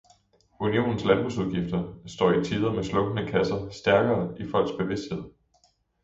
Unionens 0.61 1.03
landbrugsudgifter 1.05 1.93
står 2.05 2.31
i 2.31 2.43
tider 2.43 2.71
med 2.73 2.83
slunkne 2.83 3.27
kasser 3.27 3.69
stærkere 3.69 4.39
i 4.39 4.45
folks 4.51 4.71
bevidsthed. 4.79 5.23